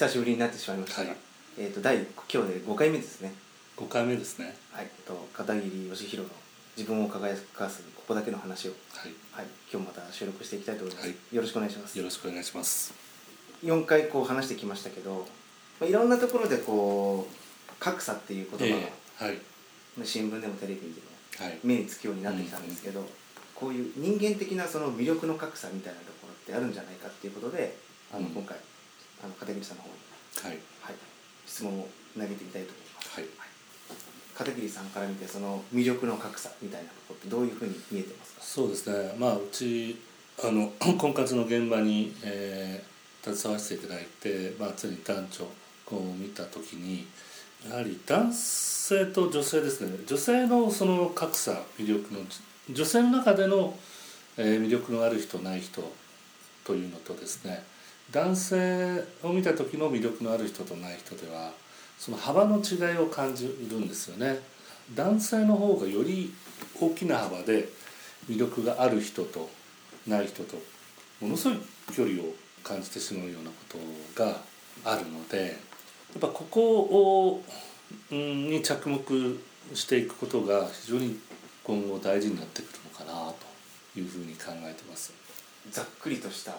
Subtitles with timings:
[0.00, 1.02] 久しぶりになってしまいました。
[1.02, 1.18] が、はい。
[1.58, 3.34] えっ、と第今日で5回目ですね。
[3.76, 4.56] 5回目ですね。
[4.72, 4.88] はい。
[5.06, 6.34] と片桐義弘の
[6.74, 8.70] 自分を輝かすここだけの話を。
[8.94, 9.12] はい。
[9.30, 9.46] はい。
[9.70, 11.36] 今日また収録していきたいと思います、はい。
[11.36, 11.98] よろしくお願いします。
[11.98, 12.94] よろしくお願いします。
[13.62, 15.28] 4回こう話してきましたけど、
[15.78, 19.24] まあ、いろんなところでこう格差っていう言葉が、ええ。
[19.26, 19.34] はい。
[19.98, 20.86] まあ新聞でもテレビで
[21.42, 21.58] もはい。
[21.62, 23.06] 目につくようになってきたんですけど、
[23.54, 27.76] こういう人間的なその魅力の格差みたいなところってあるんじゃないかっていうことで
[28.10, 28.32] あのうん。
[28.32, 28.56] 今回
[29.22, 29.94] あの片桐さんの方に、
[30.54, 30.58] はい。
[30.82, 30.94] はい、
[31.46, 33.28] 質問を投げてみたいと思います、はい。
[34.34, 38.42] 片桐さんから見てその魅力の格差みたいなところってどういうふうに見えてますか？
[38.42, 39.14] そうですね。
[39.18, 40.00] まあうち
[40.42, 42.90] あの 婚活の現場に、えー
[43.22, 45.46] 携わらせていただいて、まあ、常に男女
[45.84, 47.06] こう見た時に
[47.68, 49.94] やはり男性と女性ですね。
[50.06, 52.20] 女性のその格差魅力の
[52.70, 53.78] 女性の中での、
[54.38, 55.82] えー魅力のある人ない人
[56.64, 57.62] というのとですね
[58.12, 61.52] 男性を見た時の魅力のある人とない人では
[61.98, 64.40] その幅の違いを感じるんですよね
[64.94, 66.32] 男性の方がより
[66.80, 67.68] 大きな幅で
[68.28, 69.48] 魅力がある人と
[70.06, 70.56] ない人と
[71.20, 71.58] ものすごい
[71.94, 73.56] 距離を感じてしまうようなこ
[74.14, 74.40] とが
[74.84, 75.52] あるのでや
[76.16, 77.42] っぱここを
[78.10, 79.40] に着目
[79.74, 81.18] していくことが非常に
[81.62, 85.12] 今後大事になってくるのかなというふうに考えてます。
[85.70, 86.54] ざっくりとした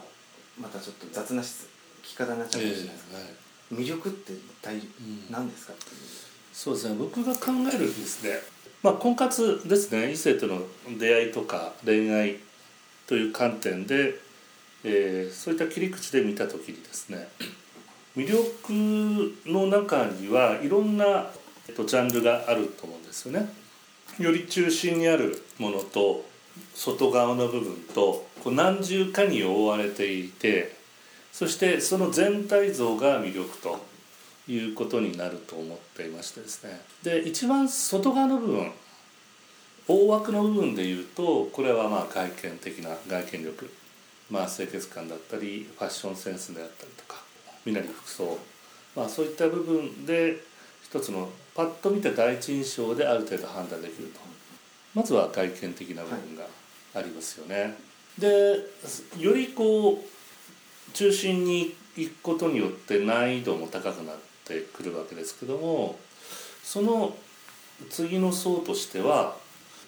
[0.61, 1.67] またちょっと雑な質
[2.03, 3.83] 聞き方になっちゃうかもしれないですけど、はい。
[3.83, 4.81] 魅力って一体ん
[5.29, 5.91] 何ですかっていう、
[6.53, 6.95] そうですね。
[6.97, 8.39] 僕が考えるにですね、
[8.83, 10.11] まあ、婚活ですね。
[10.11, 10.61] 異性との
[10.99, 12.37] 出会いとか恋愛
[13.07, 14.15] という観点で、
[14.83, 17.27] えーそういった切り口で見た時にですね
[18.15, 18.71] 魅力
[19.45, 21.29] の中にはいろんな、
[21.67, 23.47] えっと、ジャンルがあると思うんですよね。
[24.19, 26.25] より中心にあるものと
[26.75, 30.75] 外側の部分とこう何重かに覆われていて
[31.31, 33.79] そしてその全体像が魅力と
[34.47, 36.81] いうことになると思っていましてですね。
[37.03, 38.71] で一番外側の部分
[39.87, 43.71] 大枠の部分でいうとこれはまあ外見的な外見力
[44.29, 47.21] まあ清潔感だったりファッションセンスであったりとか
[47.65, 48.37] 身なり服装
[48.95, 50.37] まあそういった部分で
[50.83, 54.31] 一つのパッと見た第一印象である程度判断できると。
[54.93, 56.45] まずは外見的な部分が
[56.95, 57.77] ありますよね。
[58.17, 58.57] で
[59.17, 64.15] よりこう中心に行くことによって難易度も高くなっ
[64.45, 65.97] てくるわけですけども
[66.63, 67.15] その
[67.89, 69.37] 次の層としては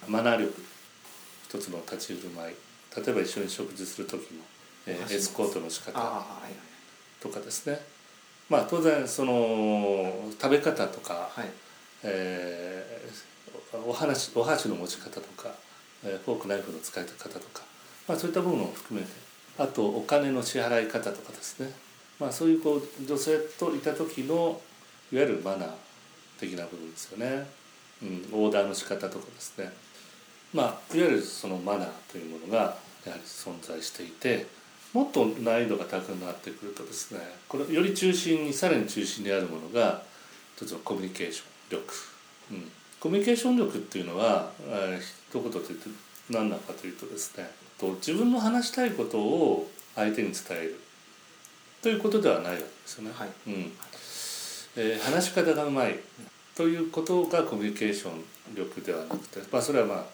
[0.08, 0.54] マナー力
[1.50, 2.56] 一つの立ち振る舞い
[2.96, 4.42] 例えば一緒に食事する時の、
[4.88, 6.26] えーエスコートの仕方
[7.22, 7.80] とかですね。
[8.50, 11.50] まあ当然その食べ方とか、はい。
[12.04, 13.33] えー
[13.86, 15.50] お話お箸の持ち方とか、
[16.26, 17.64] フォークナイフの使い方とか、
[18.08, 19.12] まあ、そういった部分を含めて
[19.58, 21.72] あとお金の支払い方とかですね、
[22.20, 24.60] まあ、そういうこう女性といた時の
[25.12, 25.70] いわゆるマナー
[26.40, 27.48] 的な部分ですよね、
[28.02, 29.72] うん、オーダーの仕方とかですね。
[30.54, 34.46] まあいわゆるそのマナーというものがやはり存在していて
[34.94, 40.04] もっと難易度が高くなってくるとですねこれより中心にさらに中心にあるものが
[40.56, 41.94] 一つのコミュニケーション力、
[42.52, 42.72] うん、
[43.04, 45.90] コミュニケーション力っていうのは、えー、一言で言って
[46.30, 50.80] 何なのかというとですねと自分の話したいことを相手に伝える
[51.82, 53.12] ということではないわけですよね。
[53.14, 53.72] はいうん
[54.78, 56.00] えー話し方がうまい
[56.56, 58.24] ということがコミュニケーション
[58.56, 60.06] 力ではなくて、まあ、それはまあ、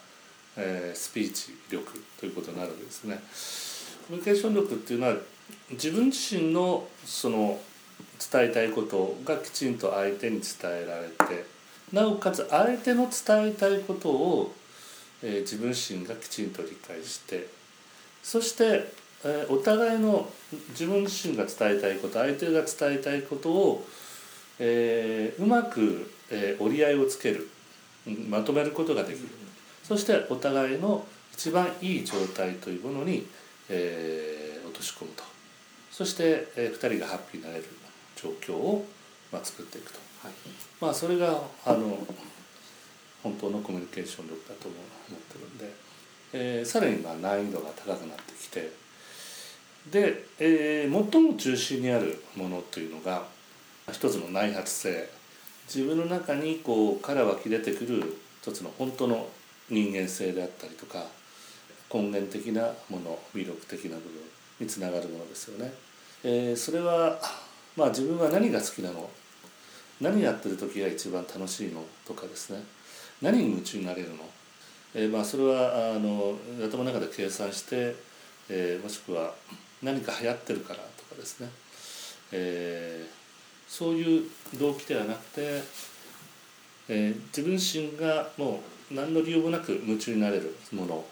[0.58, 3.22] えースピーチ力ということになるわけですね。
[4.08, 5.16] コミュニケーション力っていうのは
[5.74, 7.60] 自分自身のその
[8.32, 11.59] 伝えたいことがきちんと相手に伝えられて
[11.92, 14.54] なおかつ相手の伝えたいことを、
[15.24, 17.48] えー自分自身がきちんと理解して
[18.24, 18.92] そして、
[19.24, 20.30] えーお互いの
[20.70, 23.88] 自分自身が伝えたいこと相手が伝えたいことを、
[24.60, 27.50] えーうまく、え折り合いをつける
[28.30, 29.28] まとめることができる
[29.84, 33.28] そしてお互いの一番いい状態というものに、
[33.70, 35.24] えー落とし込むと
[35.92, 37.66] そして、え2人がハッピーになれる
[38.16, 38.86] 状況を、
[39.32, 40.09] まあ、作っていくと。
[40.24, 40.34] はい
[40.82, 41.98] まあそれがあの
[43.24, 45.74] 本当のコミュニケーション力だと思ってるんで、
[46.34, 48.72] えーさらにまあ難易度が高くなってきて
[49.92, 53.24] で、えー最も中心にあるものというのが
[53.92, 55.10] 一つの内発性
[55.74, 59.28] 自分の中にこうから湧き出てくる一つの本当の
[59.70, 61.06] 人間性であったりとか
[61.94, 64.22] 根源的なもの魅力的な部分
[64.60, 65.74] につながるものですよね。
[66.24, 67.20] えーそれは
[67.76, 69.10] まあ自分は何が好きなの
[70.02, 72.64] 何やってる時が一番楽しいのとかですね。
[73.22, 74.16] 何に夢中になれるの、
[74.96, 77.96] えーまあそれはあの頭の中で計算して、
[78.50, 79.34] えーもしくは
[79.84, 81.50] 何か流行ってるからとかですね、
[82.32, 83.20] えー
[83.68, 84.30] そういう
[84.60, 85.62] 動機ではなくて、
[86.88, 88.62] えー自分自身がも
[88.92, 91.06] う何の理由もなく夢中になれるもの。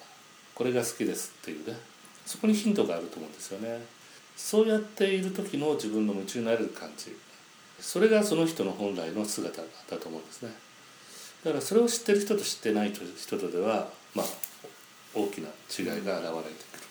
[0.55, 1.77] これが好きですっていうね。
[2.25, 3.79] そこにヒントがあると思うんですよね。
[4.35, 7.15] そうやっている時の自分の夢中になれる感じ。
[7.79, 10.51] それがその人の本来の姿だと思うんですね。
[11.43, 14.25] だからそれを知ってる人と知ってない人とではまあ
[15.13, 16.87] 大きな違いが現れてくる。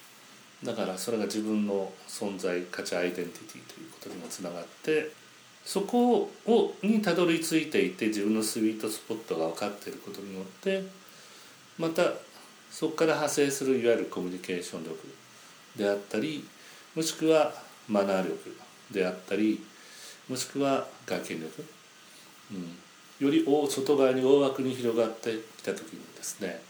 [0.65, 5.11] だからそれが自分の存在価値アイデンティティということにもつながって
[5.65, 10.85] そこをにたどり着いていて自分のスイートスポットが分かっていることによって
[11.77, 12.13] また
[12.71, 14.97] そこから派生するいわゆるコミュニケーション力
[15.77, 16.47] であったり
[16.95, 17.53] もしくは
[17.89, 18.57] マナー力
[18.91, 19.63] であったり
[20.29, 21.65] もしくは外見力、
[22.53, 22.55] う
[23.25, 26.61] ん、より大外側に大枠に広がってきた時にですね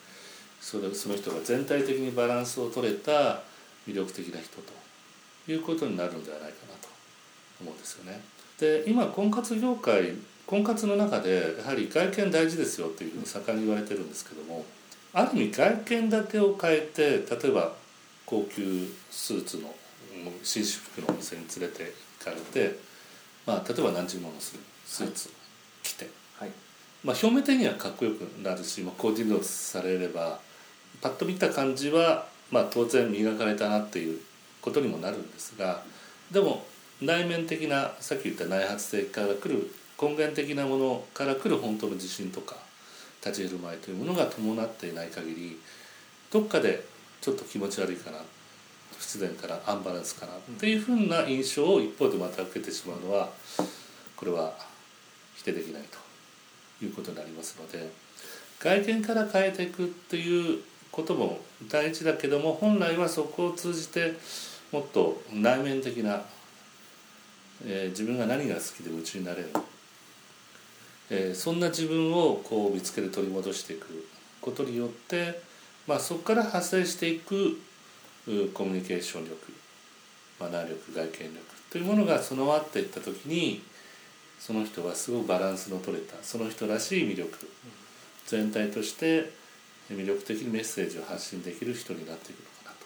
[0.60, 3.42] それその人が全体的にバランスを取れた
[3.88, 6.88] 魅力的な人ということになるんではないかなと
[7.60, 8.20] 思うんですよね。
[8.58, 10.14] で今婚活業界
[10.46, 14.64] 婚活の中でやはり外見大事ですよっていうふうに盛んに言われてるんですけども
[15.12, 17.72] ある意味外見だけを変えて例えば
[18.24, 19.74] 高級スーツの
[20.42, 22.78] 紳士服のお店に連れて行かれて、
[23.46, 25.32] まあ、例えば何十万のスーツを
[25.82, 26.50] 着て、はい。
[27.04, 30.40] まあ、表面的にはかっこよくなるし、まあ、コーディネートされれば
[31.00, 34.20] パッと見た感じは、まあ、当然磨かれたなっていう
[34.60, 35.82] ことにもなるんですが
[36.32, 36.64] でも
[37.00, 39.70] 内面的なさっき言った内発性から来る
[40.00, 42.56] 根源的なものから来る本当の自信とか
[43.24, 45.60] 立ち振る舞いというものが伴っていない限り
[46.32, 46.84] どっかで
[47.20, 48.18] ちょっと気持ち悪いかな
[48.92, 53.30] 不自然かなアンバランスかなっていうふうな印象を一方でまた受けてしまうのは
[54.16, 54.54] これは
[55.36, 55.82] 否定できない
[56.78, 57.90] ということになりますので
[58.58, 64.14] 外見から変えていくっていうことも大事だけども本来はそこを通じて
[64.72, 66.22] もっと内面的な、
[67.64, 69.50] えー自分が何が好きで夢中になれる
[71.10, 74.08] えーそんな自分をこう見つけて取り戻していく
[74.40, 75.40] ことによって、
[75.86, 77.58] まあ、そこから派生していく
[78.54, 79.36] コミュニケーション力
[80.40, 81.40] マナー力外見力
[81.70, 83.62] というものが備わっていった時に
[84.38, 87.32] その人はすごくバランスの取れたその人らしい魅力
[88.26, 89.30] 全体として
[89.90, 92.76] 魅力的にメッセージを発信できる人になっていくのかな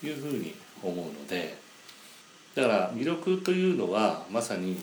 [0.00, 1.56] というふうに思うので
[2.54, 4.76] だから魅力というのはまさに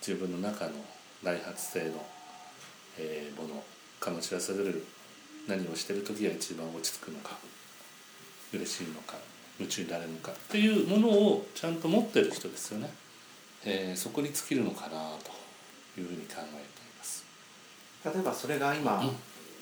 [0.00, 0.72] 自分の中の
[1.22, 2.06] 内発性の、
[2.98, 3.62] えもの
[4.00, 4.84] 醸し出される
[5.48, 7.36] 何をしてる時が一番落ち着くのか
[8.52, 9.14] 嬉しいのか
[9.58, 12.92] 夢中になれるのかっていうものをちゃんと持ってる人ですよね、
[13.64, 16.44] えーそこに尽きるのかなというふうに考えてい
[16.98, 17.24] ます。
[18.04, 19.10] 例えばそれが今、うん。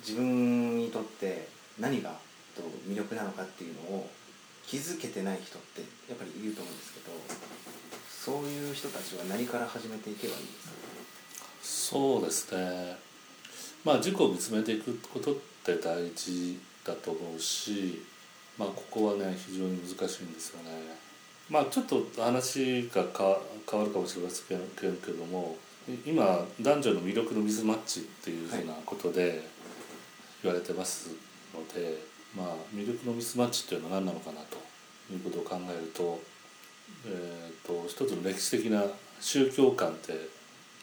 [0.00, 1.49] 自分にとって
[1.81, 2.11] 何が
[2.55, 4.11] と魅力なのかっていうのを
[4.67, 7.00] 気づけてない人ってやっぱりいると思うんですけ
[8.31, 11.46] どそういう人たちは何から始めていけばいいですか？
[11.62, 12.96] そうですね。
[13.82, 18.02] まあ自己を見つめていくことって大事だと思うし
[18.59, 20.71] まあここはね非常に難しいんですよね
[21.51, 23.39] まあちょっと話がか
[23.71, 25.56] 変わるかもしれませんけども
[26.06, 29.43] 今男女の魅力のミスマッチっていうふうなことで
[30.43, 31.11] 言われてます
[31.55, 31.99] ので、
[32.35, 34.56] まあ魅力のミスマッチっていうのは何なのかなと
[35.13, 36.23] いうことを考えると,、
[37.06, 38.82] えー、と一つの歴史的な
[39.20, 40.13] 宗教観って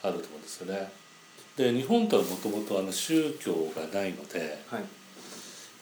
[0.03, 0.91] あると思うんですよね。
[1.57, 4.83] で日本とはもともとあの宗教がないので、はい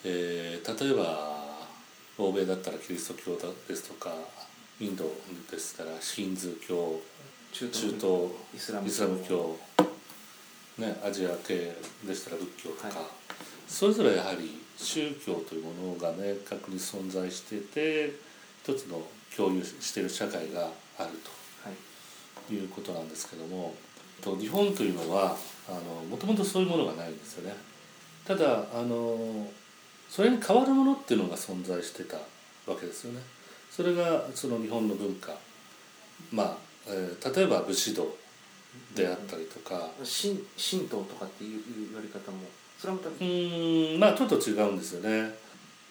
[0.06, 1.39] えー例えば
[2.20, 4.14] 欧米だったらキリスト教ですとか
[4.80, 5.06] インド
[5.50, 7.00] ですからヒンズー教
[7.54, 8.04] 中中東
[8.54, 8.60] イ
[8.90, 9.58] スラム教、
[10.78, 12.98] ね、アジア系でしたら仏教とか、はい
[13.70, 18.16] それぞれやはり宗教というものが明確に存在していて
[18.64, 19.04] 一つの
[19.38, 20.62] 共有している社会が
[20.98, 21.10] ある
[21.64, 21.74] はい
[22.48, 23.76] ということなんですけども
[24.22, 25.38] と日本というのは
[25.70, 27.56] あのもともとそういうものがないんですよね。
[28.26, 29.48] ただあの
[30.10, 32.18] それに代わるものっていうのが存在してた
[32.70, 33.22] わけですよね。
[33.70, 35.34] それがその日本の文化。
[36.32, 38.16] まあ、えー例えば武士道
[38.96, 39.90] であったりとか。
[40.04, 42.40] 神神道とかっていう言われ方も。
[42.80, 45.34] それはうーんまあちょっと違うんですよね。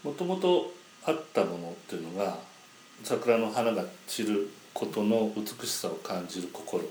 [0.03, 0.73] もともと
[1.05, 2.39] あったものっていうのが
[3.05, 6.83] 桜の花が散ることの美しさを感じる心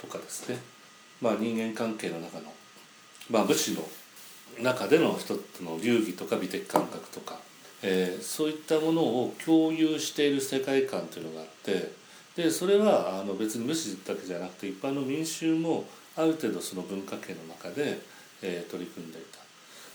[0.00, 0.58] とかですね。
[1.20, 2.52] まあ人間関係の中の
[3.30, 3.82] まあ武士の
[4.60, 7.38] 中での一つの流儀とか美的感覚とか、
[7.82, 11.92] えーそういったものを共有している世界観というのがあって
[12.36, 15.84] でそれはあの別に武士だけじゃなくて一般の民衆も
[16.16, 17.98] ある程度その文化圏の中で、
[18.42, 19.38] えー取り組んでいた、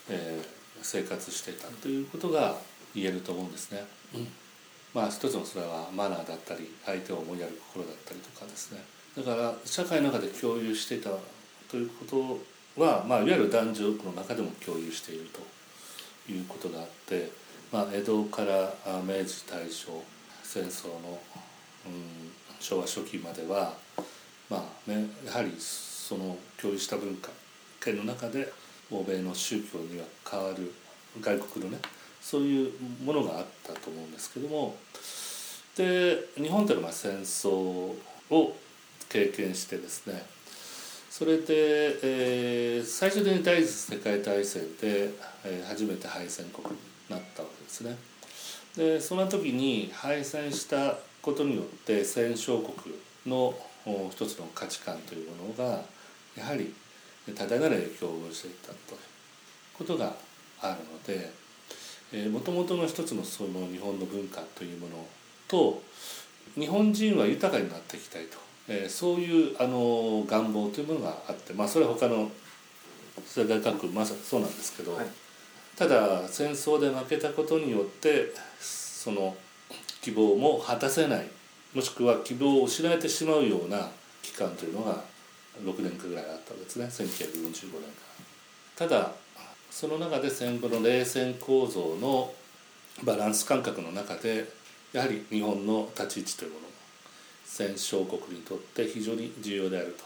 [0.09, 2.55] えー生活していたということが
[2.95, 3.83] 言えると思うんですね。
[4.93, 8.83] まあ一つのそれはマナーだったり相手を思いやる心だったりとかですね
[9.15, 11.09] だから社会の中で共有していた
[11.69, 12.39] ということ
[12.79, 17.31] は、まあ、いわゆる男女の中でも共有しているということがあって、
[17.71, 18.73] まあ、江戸から
[19.05, 19.87] 明治大正
[20.43, 21.19] 戦争の、
[21.85, 23.73] うん、昭和初期までは、
[24.49, 27.29] まあね、やはりその共有した文化
[27.81, 28.51] 圏の中で
[28.91, 30.73] 欧米の宗教には変わる
[31.21, 31.77] 外国のね
[32.21, 32.71] そういう
[33.03, 34.75] ものがあったと思うんですけども
[35.75, 37.95] で日本というのは戦争を
[39.07, 40.23] 経験してですね
[41.19, 45.09] それで、えー最初に第一次世界大戦で、
[45.43, 46.77] えー初めて敗戦国に
[47.09, 47.97] なったわけですね。
[48.77, 52.95] でその時に敗戦したことによって戦勝国
[53.25, 53.53] の
[54.11, 55.83] 一つの価値観というものが
[56.37, 56.73] やはり
[57.35, 58.99] 多大なる影響を及ぼしていったという
[59.77, 60.15] ことが
[60.61, 65.05] あるのでもともとの一つのその日本の文化というもの
[65.49, 65.81] と
[66.55, 68.37] 日本人は豊かになっていきたいと、
[68.69, 72.31] えーそういうあの願望というものがあってまあそれは他の
[73.25, 75.05] 世界各国まさにそうなんですけど、はい
[75.79, 79.37] ただ戦争で負けたことによってその
[80.01, 81.25] 希望も果たせない
[81.73, 83.89] もしくは希望を失えてしまうような
[84.21, 85.01] 期間というのが
[85.63, 87.87] 6年間ぐらいあったわけですね1945年か
[88.79, 88.87] ら。
[88.89, 89.11] ただ
[89.71, 92.33] その中で戦後の冷戦構造の
[93.05, 94.51] バランス感覚の中で
[94.91, 96.69] やはり日本の立ち位置というものも
[97.49, 99.97] 戦勝国にとって非常に重要である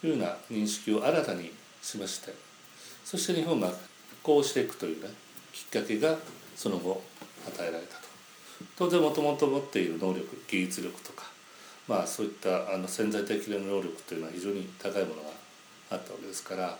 [0.00, 2.34] というような認識を新たにしまして
[3.04, 3.70] そして日本が
[4.22, 5.10] こうしていくというね
[5.52, 6.16] きっかけが
[6.56, 7.02] その後
[7.46, 8.08] 与えられたと。
[8.76, 11.24] 当然もともと持っている能力技術力とか
[11.86, 15.28] まあそういったあの潜在的な能力というのは非常に高いものが
[15.90, 16.78] あったわけですから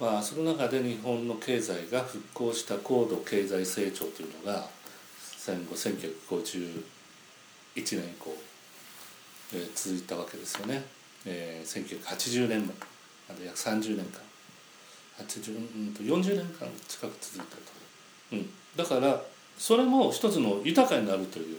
[0.00, 4.66] まあその中で日本の経済が復興した高度経済成長というのが
[5.36, 6.82] 戦後1950
[7.74, 8.36] 1951年以降、
[9.54, 10.82] えー続いたわけですよね、
[11.26, 12.72] えー、1980年ま
[13.34, 14.20] で約30年間。
[15.18, 17.62] 80うんと40年間近く続いたと、
[18.32, 19.22] うん、だから
[19.58, 21.58] それも一つの豊かになるという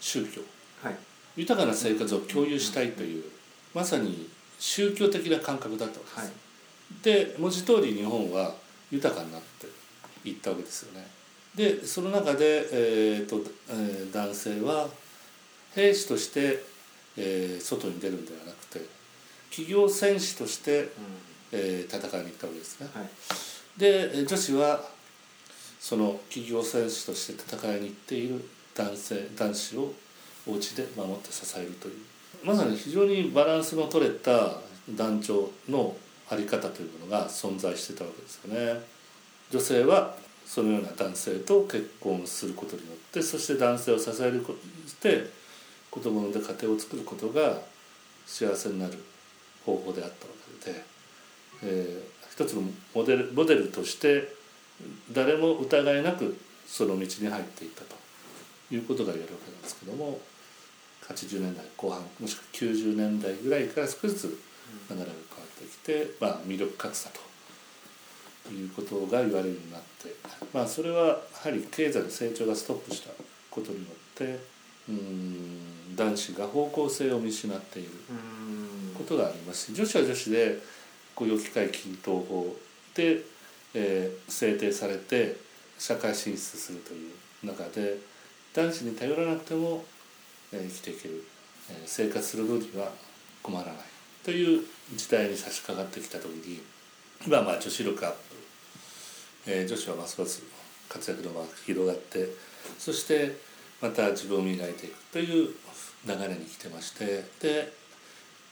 [0.00, 0.40] 宗教。
[0.82, 0.96] はい。
[1.36, 3.24] 豊かな生活を共有したいという
[3.74, 4.28] まさに
[4.58, 6.30] 宗教的な感覚だったわけはい。
[7.02, 8.54] です、で文字通り日本は
[8.90, 11.06] 豊かになっていったわけですよね。
[11.54, 14.88] でその中で、えーとえー男性は
[15.74, 16.62] 兵士として、
[17.16, 18.80] えー外に出るんではなくて
[19.50, 20.88] 企業戦士として、うん。
[21.52, 22.88] えー戦いに行ったわけですね。
[22.94, 23.08] はい。
[23.78, 24.84] でえー女子は
[25.80, 29.92] その企業戦士として戦いに行っている男性男子を
[30.46, 31.94] お家で守って支えるという。
[32.44, 34.56] まさに非常にバランスの取れた
[34.90, 35.96] 団長の
[36.28, 38.80] あり方というものが存在してたわけですよね。
[39.50, 45.30] 女性はそのような男性と結婚することによってそして男性を支えることして
[45.92, 47.60] 子供を産んで家庭を作ることが
[48.26, 48.94] 幸せになる
[49.64, 50.32] 方法であったわ
[50.64, 50.84] けで、
[51.62, 52.62] えー一つの
[52.94, 54.34] モデルモデルとして
[55.12, 56.34] 誰も疑いなく
[56.66, 58.02] その道に入っていったと。
[58.74, 60.18] いうことが言えるわけなんですけども
[61.02, 64.24] 80年代後半もしくは90年代ぐらいから少しずつ
[64.88, 67.20] 流れが変わってきて、まあ、魅力格差と。
[68.50, 70.16] いうことが言われるようになって、
[70.52, 73.10] まあ、それはやはり経済の成長がストップした
[73.48, 74.40] ことによって
[74.88, 77.90] うーん男子が方向性を見失っている。
[78.10, 78.94] うん。
[78.94, 79.72] ことがあります。
[79.72, 80.58] し女子は女子で
[81.14, 82.56] 雇用機会均等法
[82.94, 83.22] で、
[83.74, 85.36] えー制定されて
[85.78, 87.98] 社会進出するという中で
[88.54, 89.84] 男子に頼らなくても、
[90.52, 91.24] えー生きていける、
[91.70, 92.90] えー生活する分には
[93.42, 93.74] 困らない。
[94.24, 96.62] という時代に差し掛かってきた時に
[97.26, 98.18] 今はまあ女子力アップ、
[99.46, 100.42] えー女子はますます
[100.88, 102.28] 活躍の場が広がって
[102.78, 103.36] そして
[103.82, 105.48] また自分を磨いていくという
[106.06, 107.24] 流れに来てまして。
[107.40, 107.72] で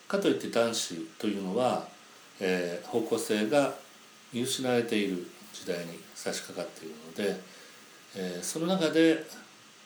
[0.08, 1.86] かといって男子というのは、
[2.40, 3.72] えー方向性が
[4.32, 7.40] 見失われている時代に差し掛かっているので、
[8.16, 9.24] えーその中で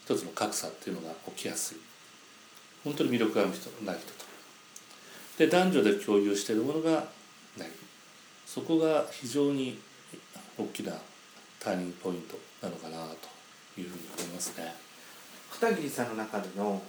[0.06, 1.78] 一つの格差っていうのが起きやすい。
[2.82, 4.24] 本当に魅力がある人ない人と。
[5.36, 6.90] で男女で共有しているものが
[7.58, 7.68] ない。
[8.46, 9.78] そこが非常に
[10.56, 10.92] 大きな
[11.58, 12.96] ターニングポイントなのかな
[13.74, 14.83] というふうに思いますね。
[15.60, 16.82] 片桐さんの中での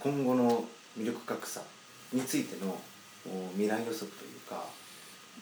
[0.00, 0.64] 今後の
[0.98, 1.60] 魅力格差
[2.12, 2.76] についての
[3.52, 4.64] 未来予測というか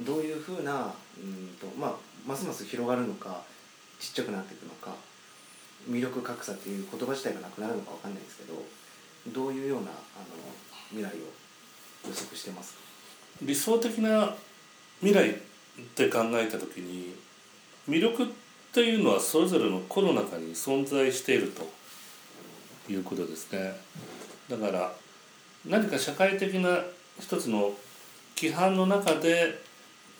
[0.03, 1.93] どういうふうなうんと、まあ、
[2.27, 3.43] ますます広がるのか
[4.01, 4.95] ちっちゃくなっていくのか
[5.89, 8.63] 魅力格差という言葉自体がなくなるのかわかんないですけど
[9.29, 9.95] どういうようなあの
[10.91, 11.11] 未来を
[12.09, 12.81] 予測してますか？
[13.43, 14.35] 理想的な
[15.01, 15.35] 未来っ
[15.95, 17.15] て考えた時に
[17.89, 18.27] 魅力っ
[18.73, 21.78] ていうのはそれぞれの個の中に存在していると。
[22.89, 23.75] いうことですね。
[24.49, 24.93] だから
[25.67, 26.81] 何か社会的な
[27.21, 27.73] 一つの
[28.37, 29.61] 規範の中で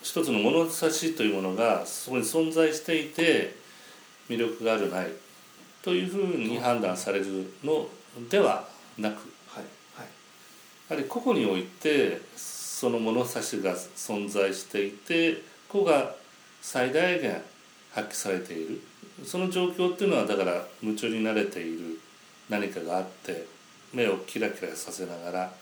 [0.03, 3.57] 一つの物差しというものがそこに存在していて
[4.29, 5.09] 魅力があるない。
[5.83, 7.87] というふうに判断されるの
[8.29, 9.15] ではなく
[9.49, 10.07] はいはい。
[10.91, 16.15] やはり個々においてその物差しが存在していて個が
[16.61, 17.41] 最大限
[17.93, 18.81] 発揮されている。
[19.25, 21.99] その状況っていうのはだから夢中に慣れている
[22.49, 23.47] 何かがあって
[23.93, 25.53] 目をキラキラさせながら、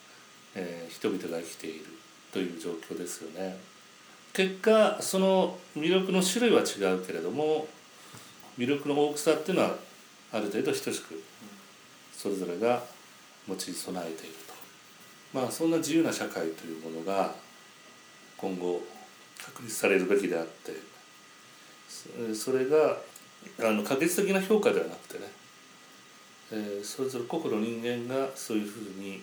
[0.55, 1.87] えー人々が生きている
[2.33, 3.57] という状況ですよね。
[4.33, 7.67] 結果その魅力の種類は違うけれども
[8.59, 9.77] 魅力の大きさっていうのは
[10.33, 11.23] ある程度等しく
[12.13, 12.83] それぞれが
[13.47, 14.55] 持ち備えていると
[15.33, 17.35] まあそんな自由な社会というものが
[18.37, 18.83] 今後
[19.43, 22.99] 確立されるべきであってそれが
[23.61, 25.27] あの可決的な評価ではなくてね、
[26.53, 29.23] えーそれぞれ個々の人間がそういうふうに、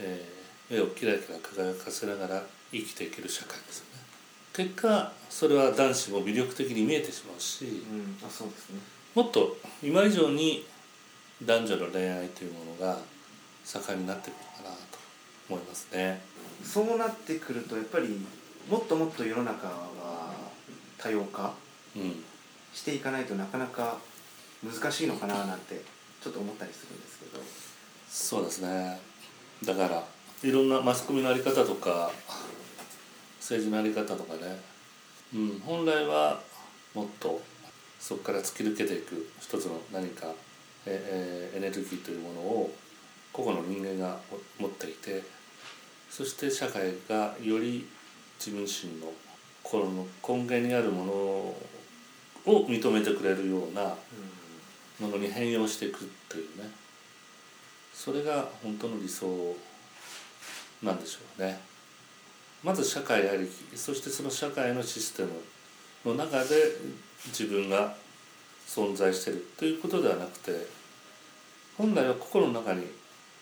[0.00, 0.42] えー
[0.74, 4.02] 目をキラキラ輝かせながら生きていける社会ですよね。
[4.54, 8.80] 結果それは男子も魅力的に見えてしまうしうんあそうですね。
[9.14, 10.64] もっと今以上に
[11.44, 12.98] 男女の恋愛というものが
[13.64, 14.98] 盛んになってくるのかなと
[15.50, 16.22] 思いますね。
[16.64, 18.08] そうなってくるとやっぱり
[18.70, 20.32] もっともっと世の中は
[20.96, 21.52] 多様化
[21.94, 22.24] うん、
[22.72, 23.98] していかないとなかなか
[24.64, 25.82] 難しいのかななんて
[26.22, 27.42] ちょっと思ったりするんですけど。
[28.08, 29.00] そうですね。
[29.64, 30.04] だから
[30.42, 32.10] いろんなマスコミの在り方とか
[33.38, 34.60] 政治の在り方とかね、
[35.34, 36.40] うん、本来は
[36.94, 37.40] もっと
[38.00, 40.26] そこから突き抜けていく一つの何か
[40.84, 42.74] ええエネルギーというものを
[43.32, 44.18] 個々の人間が
[44.58, 45.22] 持っていて
[46.10, 47.88] そして社会がより
[48.38, 49.12] 自分自身の
[49.62, 51.56] 心の根源にあるものを
[52.66, 53.94] 認めてくれるような
[55.00, 56.70] ものに変容していくというね。
[57.92, 59.26] それが本当の理想
[60.82, 61.60] なんでしょうね。
[62.62, 63.76] まず社会ありき。
[63.76, 66.54] そしてその社会のシステムの中で
[67.26, 67.94] 自分が
[68.66, 70.66] 存在しているということではなくて
[71.76, 72.86] 本来は心の中に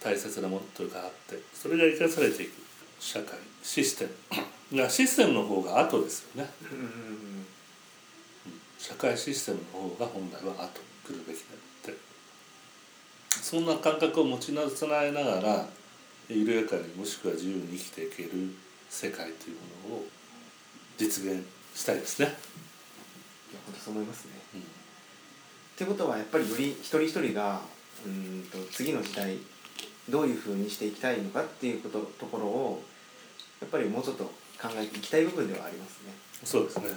[0.03, 2.53] 大切なものというかあってそれが生かされていく。
[2.99, 3.39] 社会。
[3.63, 4.07] システ
[4.73, 4.77] ム。
[4.77, 6.51] がシステムの方が後ですよね。
[8.79, 10.81] 社会システムの方が本来は後。
[10.81, 11.99] に来るべきだって
[13.31, 15.69] そんな感覚を持ちなさえながら
[16.29, 18.31] 緩やかにもしくは自由に生きていける
[18.89, 19.57] 世界という
[19.89, 20.05] ものを
[20.97, 22.27] 実現したいですね。
[22.27, 24.65] いや本当そう思いますねうんっ
[25.77, 27.61] てことはやっぱりより一人一人が
[28.05, 29.39] うーんと次の時代
[30.09, 32.83] どういうふうにしていきたいのかっていうことところを
[33.61, 36.13] やっぱりもうちょっと考えていきたい部分ではありますね。
[36.45, 36.89] そうですね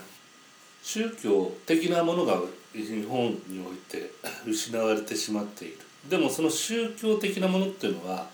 [0.84, 2.40] 宗教的なものが
[2.74, 4.12] 日本において
[4.46, 5.78] 失われてしまっている。
[6.10, 8.30] でもその宗教的なものっていうのは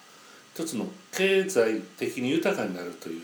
[0.55, 3.21] 一つの経済的に豊かになるという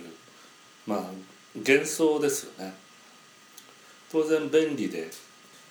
[0.86, 1.12] まあ
[1.56, 2.76] 幻想ですよね。
[4.12, 5.10] 当然便利で、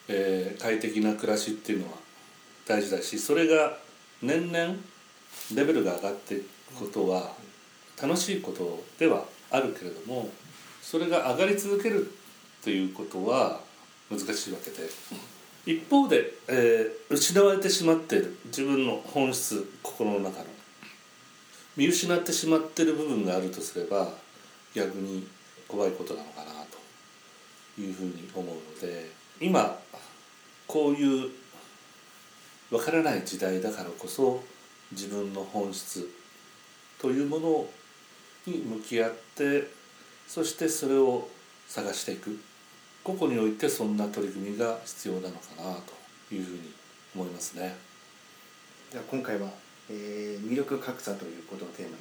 [0.08, 1.98] えー快適な暮らしっていうのは
[2.66, 3.78] 大事だしそれが
[4.20, 4.74] 年々
[5.54, 6.44] レベルが上がっていく
[6.80, 7.34] ことは
[8.00, 10.30] 楽しいことではあるけれども
[10.82, 12.10] それが上がり続ける
[12.64, 13.60] ということは
[14.10, 14.88] 難しいわけで。
[15.66, 20.46] 一方で、えー失われてしまっている自分の本質心の中の。
[21.76, 24.08] 見失ってしまっている部分があるとすれば
[24.74, 25.26] 逆に
[25.68, 26.84] 怖いことなのかなと。
[27.80, 29.78] いうふうに思うので今
[30.66, 31.30] こういう
[32.70, 34.42] わからない時代だからこそ
[34.92, 36.08] 自分の本質
[37.00, 37.66] というもの
[38.46, 39.70] に向き合って
[40.26, 41.28] そしてそれを
[41.68, 42.38] 探していく
[43.04, 45.76] 個々においてそんな取り組みが必要なのかな
[46.28, 46.72] というふうに
[47.14, 47.76] 思いますね。
[48.90, 49.48] では今回は、
[49.90, 51.96] えー魅力格差ということをテーマに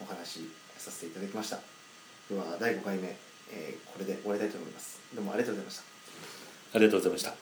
[0.00, 1.58] お話しさせていただきました
[2.28, 3.16] では第5回目、
[3.50, 5.82] えーこれで終わりたいと思いますどうもありがとうございました
[6.74, 7.41] ありがとうございました。